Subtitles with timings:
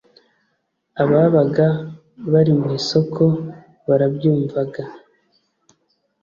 [1.03, 1.67] ababaga
[2.31, 3.23] bari mu isoko
[3.87, 4.83] barabyumvaga